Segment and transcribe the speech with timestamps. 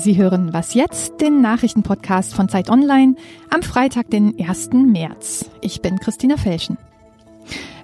[0.00, 3.16] Sie hören Was jetzt, den Nachrichtenpodcast von Zeit Online
[3.50, 4.70] am Freitag, den 1.
[4.72, 5.50] März.
[5.60, 6.78] Ich bin Christina Felschen.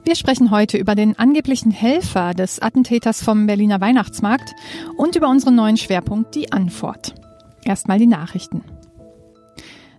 [0.02, 4.54] Wir sprechen heute über den angeblichen Helfer des Attentäters vom Berliner Weihnachtsmarkt
[4.96, 7.14] und über unseren neuen Schwerpunkt, die Antwort.
[7.66, 8.64] Erstmal die Nachrichten.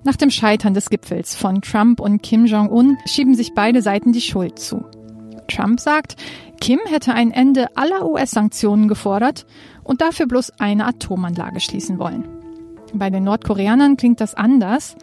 [0.03, 4.21] Nach dem Scheitern des Gipfels von Trump und Kim Jong-un schieben sich beide Seiten die
[4.21, 4.85] Schuld zu.
[5.47, 6.15] Trump sagt,
[6.59, 9.45] Kim hätte ein Ende aller US-Sanktionen gefordert
[9.87, 12.25] und dafür bloß eine Atomanlage schließen wollen.
[12.93, 14.95] Bei den Nordkoreanern klingt das anders.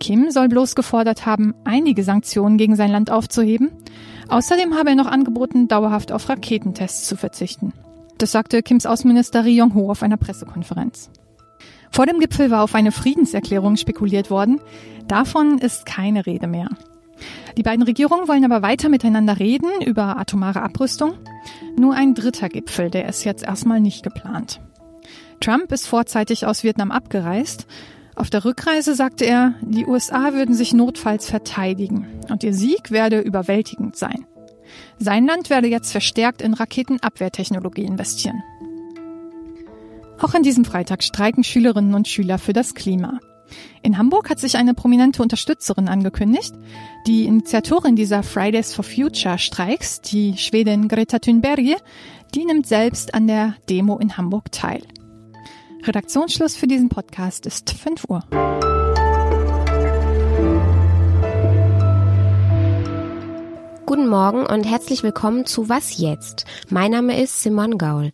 [0.00, 3.70] Kim soll bloß gefordert haben, einige Sanktionen gegen sein Land aufzuheben.
[4.28, 7.72] Außerdem habe er noch angeboten, dauerhaft auf Raketentests zu verzichten.
[8.18, 11.10] Das sagte Kims Außenminister Ri Yong-ho auf einer Pressekonferenz.
[11.90, 14.60] Vor dem Gipfel war auf eine Friedenserklärung spekuliert worden.
[15.08, 16.68] Davon ist keine Rede mehr.
[17.56, 21.12] Die beiden Regierungen wollen aber weiter miteinander reden über atomare Abrüstung.
[21.76, 24.60] Nur ein dritter Gipfel, der ist jetzt erstmal nicht geplant.
[25.40, 27.66] Trump ist vorzeitig aus Vietnam abgereist.
[28.14, 33.20] Auf der Rückreise sagte er, die USA würden sich notfalls verteidigen und ihr Sieg werde
[33.20, 34.26] überwältigend sein.
[34.98, 38.42] Sein Land werde jetzt verstärkt in Raketenabwehrtechnologie investieren.
[40.20, 43.18] Auch an diesem Freitag streiken Schülerinnen und Schüler für das Klima.
[43.82, 46.54] In Hamburg hat sich eine prominente Unterstützerin angekündigt.
[47.06, 51.76] Die Initiatorin dieser Fridays for Future Streiks, die Schwedin Greta Thunberg,
[52.34, 54.82] die nimmt selbst an der Demo in Hamburg teil.
[55.84, 58.24] Redaktionsschluss für diesen Podcast ist 5 Uhr.
[63.84, 66.46] Guten Morgen und herzlich willkommen zu Was jetzt?
[66.70, 68.12] Mein Name ist Simon Gaul.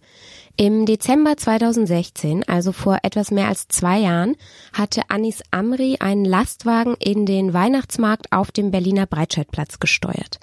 [0.60, 4.34] Im Dezember 2016, also vor etwas mehr als zwei Jahren,
[4.72, 10.40] hatte Anis Amri einen Lastwagen in den Weihnachtsmarkt auf dem Berliner Breitscheidplatz gesteuert.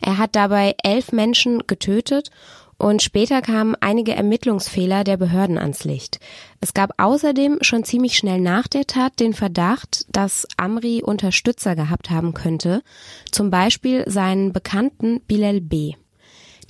[0.00, 2.30] Er hat dabei elf Menschen getötet
[2.78, 6.20] und später kamen einige Ermittlungsfehler der Behörden ans Licht.
[6.60, 12.10] Es gab außerdem schon ziemlich schnell nach der Tat den Verdacht, dass Amri Unterstützer gehabt
[12.10, 12.84] haben könnte,
[13.32, 15.94] zum Beispiel seinen Bekannten Bilal B.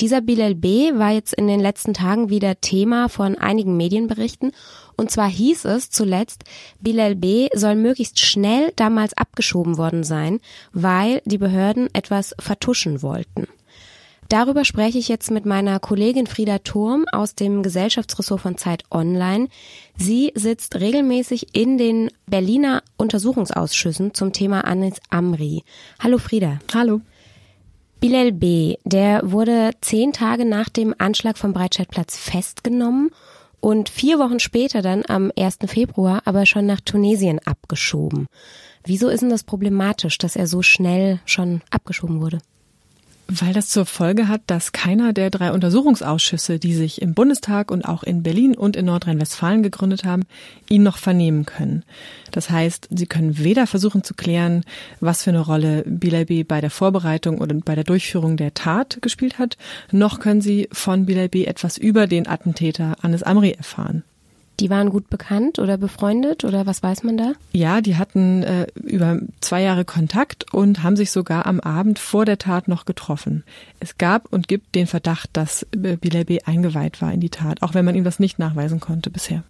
[0.00, 0.92] Dieser Bilal B.
[0.94, 4.52] war jetzt in den letzten Tagen wieder Thema von einigen Medienberichten.
[4.96, 6.44] Und zwar hieß es zuletzt,
[6.80, 7.48] Bilal B.
[7.54, 10.40] soll möglichst schnell damals abgeschoben worden sein,
[10.72, 13.46] weil die Behörden etwas vertuschen wollten.
[14.28, 19.48] Darüber spreche ich jetzt mit meiner Kollegin Frieda Turm aus dem Gesellschaftsressort von Zeit Online.
[19.96, 25.62] Sie sitzt regelmäßig in den Berliner Untersuchungsausschüssen zum Thema Anis Amri.
[26.00, 26.58] Hallo Frieda.
[26.74, 27.00] Hallo.
[28.06, 33.10] Bilal B., der wurde zehn Tage nach dem Anschlag vom Breitscheidplatz festgenommen
[33.58, 35.58] und vier Wochen später dann am 1.
[35.66, 38.26] Februar aber schon nach Tunesien abgeschoben.
[38.84, 42.38] Wieso ist denn das problematisch, dass er so schnell schon abgeschoben wurde?
[43.28, 47.84] Weil das zur Folge hat, dass keiner der drei Untersuchungsausschüsse, die sich im Bundestag und
[47.84, 50.22] auch in Berlin und in Nordrhein-Westfalen gegründet haben,
[50.68, 51.82] ihn noch vernehmen können.
[52.30, 54.62] Das heißt, sie können weder versuchen zu klären,
[55.00, 59.40] was für eine Rolle Bilal bei der Vorbereitung und bei der Durchführung der Tat gespielt
[59.40, 59.56] hat,
[59.90, 64.04] noch können sie von Bilal etwas über den Attentäter Anis Amri erfahren.
[64.60, 67.32] Die waren gut bekannt oder befreundet oder was weiß man da?
[67.52, 72.24] Ja, die hatten äh, über zwei Jahre Kontakt und haben sich sogar am Abend vor
[72.24, 73.44] der Tat noch getroffen.
[73.80, 76.40] Es gab und gibt den Verdacht, dass äh, Bilal B.
[76.42, 79.44] eingeweiht war in die Tat, auch wenn man ihm das nicht nachweisen konnte bisher.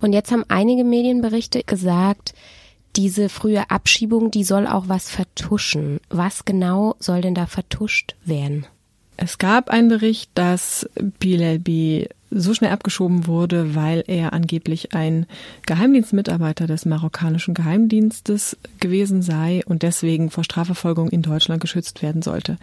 [0.00, 2.34] Und jetzt haben einige Medienberichte gesagt,
[2.96, 6.00] diese frühe Abschiebung, die soll auch was vertuschen.
[6.08, 8.66] Was genau soll denn da vertuscht werden?
[9.20, 15.26] Es gab einen Bericht, dass Bilal B so schnell abgeschoben wurde, weil er angeblich ein
[15.66, 22.58] Geheimdienstmitarbeiter des marokkanischen Geheimdienstes gewesen sei und deswegen vor Strafverfolgung in Deutschland geschützt werden sollte.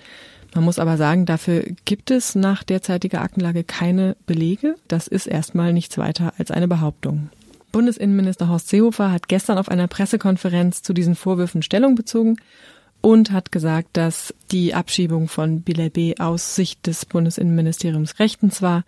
[0.53, 4.75] Man muss aber sagen, dafür gibt es nach derzeitiger Aktenlage keine Belege.
[4.87, 7.29] Das ist erstmal nichts weiter als eine Behauptung.
[7.73, 12.37] Bundesinnenminister Horst Seehofer hat gestern auf einer Pressekonferenz zu diesen Vorwürfen Stellung bezogen
[13.05, 16.15] und hat gesagt, dass die Abschiebung von Bilal B.
[16.17, 18.83] aus Sicht des Bundesinnenministeriums rechtens war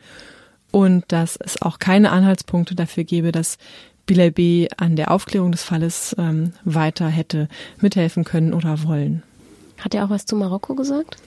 [0.72, 3.60] und dass es auch keine Anhaltspunkte dafür gebe, dass
[4.08, 4.70] Bilal B.
[4.76, 7.48] an der Aufklärung des Falles ähm, weiter hätte
[7.80, 9.22] mithelfen können oder wollen.
[9.78, 11.18] Hat er auch was zu Marokko gesagt?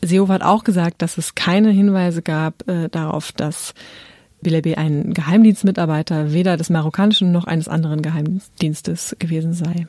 [0.00, 3.74] Seehofer hat auch gesagt, dass es keine Hinweise gab äh, darauf, dass
[4.40, 4.76] Bilal B.
[4.76, 9.86] ein Geheimdienstmitarbeiter weder des marokkanischen noch eines anderen Geheimdienstes gewesen sei.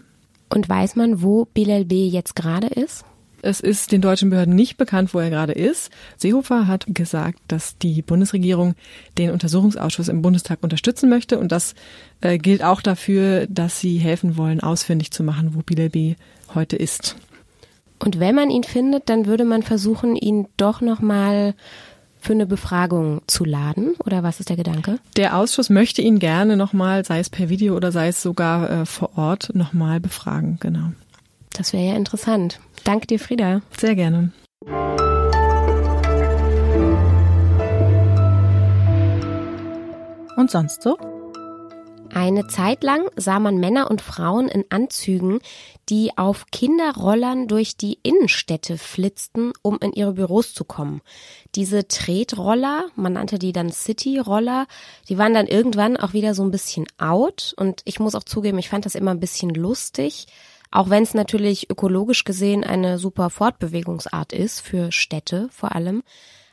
[0.53, 2.07] Und weiß man, wo Bilal B.
[2.07, 3.05] jetzt gerade ist?
[3.41, 5.89] Es ist den deutschen Behörden nicht bekannt, wo er gerade ist.
[6.17, 8.75] Seehofer hat gesagt, dass die Bundesregierung
[9.17, 11.39] den Untersuchungsausschuss im Bundestag unterstützen möchte.
[11.39, 11.73] Und das
[12.19, 16.15] äh, gilt auch dafür, dass sie helfen wollen, ausfindig zu machen, wo Bilal B.
[16.53, 17.15] heute ist.
[17.97, 21.55] Und wenn man ihn findet, dann würde man versuchen, ihn doch nochmal
[22.21, 24.99] für eine Befragung zu laden oder was ist der Gedanke?
[25.17, 28.85] Der Ausschuss möchte ihn gerne nochmal, sei es per Video oder sei es sogar äh,
[28.85, 30.91] vor Ort, nochmal befragen, genau.
[31.53, 32.59] Das wäre ja interessant.
[32.83, 33.61] Danke dir, Frieda.
[33.77, 34.31] Sehr gerne.
[40.37, 40.97] Und sonst so?
[42.13, 45.39] Eine Zeit lang sah man Männer und Frauen in Anzügen,
[45.87, 51.01] die auf Kinderrollern durch die Innenstädte flitzten, um in ihre Büros zu kommen.
[51.55, 54.67] Diese Tretroller, man nannte die dann City-Roller,
[55.07, 58.59] die waren dann irgendwann auch wieder so ein bisschen out und ich muss auch zugeben,
[58.59, 60.27] ich fand das immer ein bisschen lustig.
[60.69, 66.03] Auch wenn es natürlich ökologisch gesehen eine super Fortbewegungsart ist, für Städte vor allem.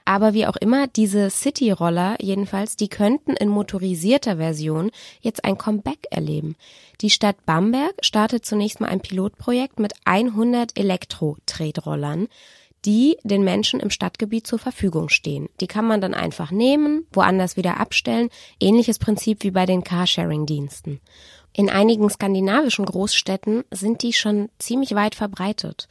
[0.09, 4.91] Aber wie auch immer, diese City-Roller jedenfalls, die könnten in motorisierter Version
[5.21, 6.57] jetzt ein Comeback erleben.
[7.03, 12.29] Die Stadt Bamberg startet zunächst mal ein Pilotprojekt mit 100 Elektro-Tretrollern
[12.85, 15.49] die den Menschen im Stadtgebiet zur Verfügung stehen.
[15.61, 18.31] Die kann man dann einfach nehmen, woanders wieder abstellen.
[18.61, 21.01] Ähnliches Prinzip wie bei den Carsharing-Diensten.
[21.53, 25.89] In einigen skandinavischen Großstädten sind die schon ziemlich weit verbreitet.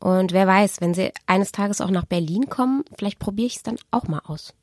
[0.00, 3.62] Und wer weiß, wenn sie eines Tages auch nach Berlin kommen, vielleicht probiere ich es
[3.62, 4.54] dann auch mal aus.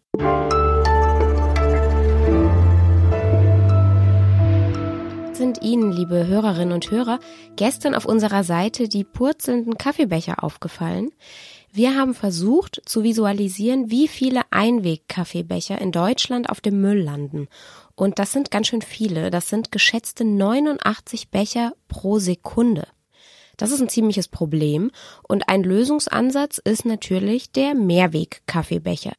[5.33, 7.19] Sind Ihnen, liebe Hörerinnen und Hörer,
[7.57, 11.09] gestern auf unserer Seite die purzelnden Kaffeebecher aufgefallen?
[11.73, 17.49] Wir haben versucht zu visualisieren, wie viele Einweg-Kaffeebecher in Deutschland auf dem Müll landen.
[17.95, 19.29] Und das sind ganz schön viele.
[19.29, 22.87] Das sind geschätzte 89 Becher pro Sekunde.
[23.57, 24.91] Das ist ein ziemliches Problem
[25.23, 29.13] und ein Lösungsansatz ist natürlich der Mehrweg-Kaffeebecher.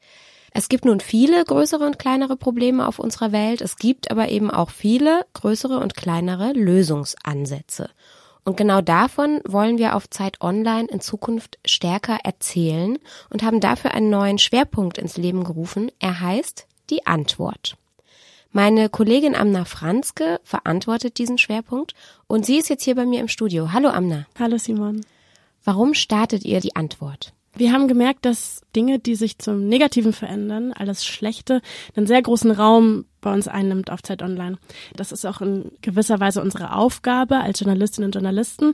[0.52, 4.50] Es gibt nun viele größere und kleinere Probleme auf unserer Welt, es gibt aber eben
[4.50, 7.90] auch viele größere und kleinere Lösungsansätze.
[8.46, 12.96] Und genau davon wollen wir auf Zeit Online in Zukunft stärker erzählen
[13.28, 15.90] und haben dafür einen neuen Schwerpunkt ins Leben gerufen.
[15.98, 17.76] Er heißt die Antwort.
[18.56, 21.92] Meine Kollegin Amna Franzke verantwortet diesen Schwerpunkt
[22.26, 23.74] und sie ist jetzt hier bei mir im Studio.
[23.74, 24.24] Hallo Amna.
[24.38, 25.04] Hallo Simon.
[25.62, 27.34] Warum startet ihr die Antwort?
[27.54, 31.60] Wir haben gemerkt, dass Dinge, die sich zum Negativen verändern, alles Schlechte,
[31.96, 34.56] einen sehr großen Raum bei uns einnimmt auf Zeit Online.
[34.94, 38.72] Das ist auch in gewisser Weise unsere Aufgabe als Journalistinnen und Journalisten.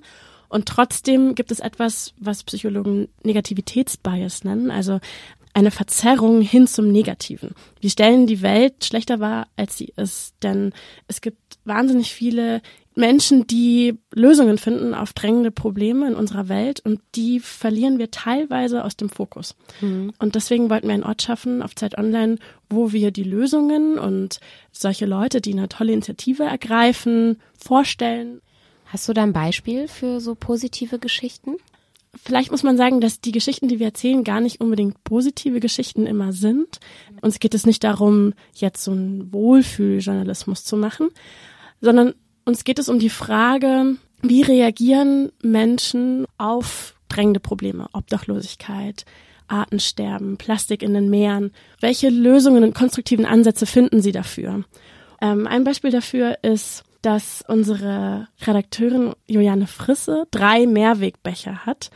[0.49, 5.01] Und trotzdem gibt es etwas, was Psychologen Negativitätsbias nennen, also
[5.55, 7.55] eine Verzerrung hin zum Negativen.
[7.81, 10.73] Wir stellen die Welt schlechter wahr, als sie ist, denn
[11.09, 12.63] es gibt wahnsinnig viele
[12.95, 18.85] Menschen, die Lösungen finden auf drängende Probleme in unserer Welt und die verlieren wir teilweise
[18.85, 19.55] aus dem Fokus.
[19.81, 20.13] Mhm.
[20.19, 22.37] Und deswegen wollten wir einen Ort schaffen auf Zeit Online,
[22.69, 24.41] wo wir die Lösungen und
[24.73, 28.43] solche Leute, die eine tolle Initiative ergreifen, vorstellen.
[28.85, 31.57] Hast du da ein Beispiel für so positive Geschichten?
[32.15, 36.07] Vielleicht muss man sagen, dass die Geschichten, die wir erzählen, gar nicht unbedingt positive Geschichten
[36.07, 36.79] immer sind.
[37.23, 41.09] Uns geht es nicht darum, jetzt so einen Wohlfühljournalismus zu machen,
[41.81, 42.15] sondern
[42.45, 49.05] uns geht es um die Frage, wie reagieren Menschen auf drängende Probleme, Obdachlosigkeit,
[49.49, 51.53] Artensterben, Plastik in den Meeren.
[51.81, 54.65] Welche Lösungen und konstruktiven Ansätze finden Sie dafür?
[55.21, 61.91] Ähm, ein Beispiel dafür ist dass unsere Redakteurin Juliane Frisse drei Mehrwegbecher hat,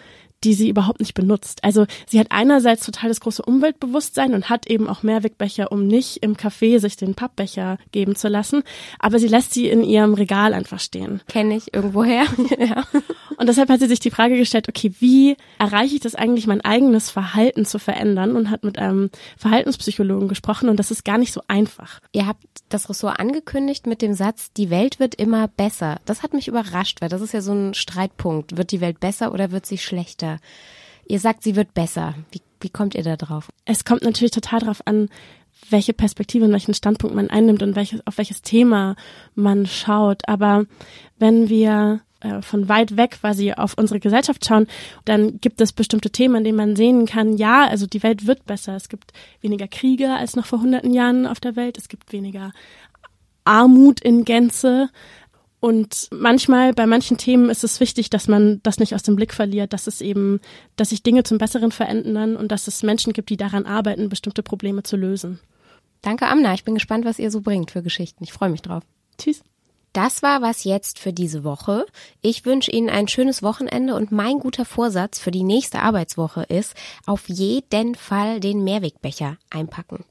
[0.46, 1.64] die sie überhaupt nicht benutzt.
[1.64, 6.19] Also sie hat einerseits total das große Umweltbewusstsein und hat eben auch Mehrwegbecher, um nicht
[6.19, 8.62] im Café sich den Pappbecher geben zu lassen,
[9.00, 11.20] aber sie lässt sie in ihrem Regal einfach stehen.
[11.26, 12.26] Kenne ich irgendwoher.
[12.58, 12.84] ja.
[13.36, 16.60] Und deshalb hat sie sich die Frage gestellt, okay, wie erreiche ich das eigentlich, mein
[16.60, 21.32] eigenes Verhalten zu verändern und hat mit einem Verhaltenspsychologen gesprochen und das ist gar nicht
[21.32, 22.00] so einfach.
[22.12, 25.98] Ihr habt das Ressort angekündigt mit dem Satz, die Welt wird immer besser.
[26.05, 28.56] Das hat mich überrascht, weil das ist ja so ein Streitpunkt.
[28.56, 30.35] Wird die Welt besser oder wird sie schlechter?
[31.08, 32.14] Ihr sagt, sie wird besser.
[32.31, 33.48] Wie, wie kommt ihr da drauf?
[33.64, 35.08] Es kommt natürlich total darauf an,
[35.70, 38.96] welche Perspektive und welchen Standpunkt man einnimmt und welches, auf welches Thema
[39.34, 40.28] man schaut.
[40.28, 40.66] Aber
[41.19, 44.66] wenn wir äh, von weit weg quasi auf unsere Gesellschaft schauen,
[45.05, 48.46] dann gibt es bestimmte Themen, an denen man sehen kann, ja, also die Welt wird
[48.46, 48.76] besser.
[48.76, 51.78] Es gibt weniger Kriege als noch vor hunderten Jahren auf der Welt.
[51.78, 52.52] Es gibt weniger
[53.44, 54.90] Armut in Gänze.
[55.67, 59.35] Und manchmal, bei manchen Themen ist es wichtig, dass man das nicht aus dem Blick
[59.35, 60.39] verliert, dass es eben,
[60.77, 64.44] dass sich Dinge zum Besseren verändern und dass es Menschen gibt, die daran arbeiten, bestimmte
[64.44, 65.41] Probleme zu lösen.
[66.03, 66.55] Danke, Amna.
[66.55, 68.23] Ich bin gespannt, was ihr so bringt für Geschichten.
[68.23, 68.85] Ich freue mich drauf.
[69.19, 69.43] Tschüss.
[69.93, 71.85] Das war was jetzt für diese Woche.
[72.23, 76.75] Ich wünsche Ihnen ein schönes Wochenende und mein guter Vorsatz für die nächste Arbeitswoche ist,
[77.06, 80.05] auf jeden Fall den Mehrwegbecher einpacken.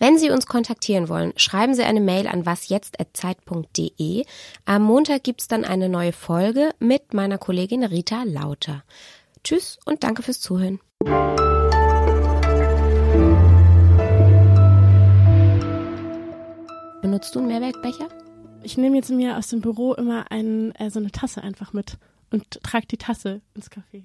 [0.00, 4.24] Wenn Sie uns kontaktieren wollen, schreiben Sie eine Mail an wasjetzt.zeit.de.
[4.64, 8.84] Am Montag gibt es dann eine neue Folge mit meiner Kollegin Rita Lauter.
[9.42, 10.78] Tschüss und danke fürs Zuhören.
[17.02, 18.08] Benutzt du einen Mehrwerkbecher?
[18.62, 21.98] Ich nehme jetzt mir aus dem Büro immer einen, äh, so eine Tasse einfach mit
[22.30, 24.04] und trage die Tasse ins Café.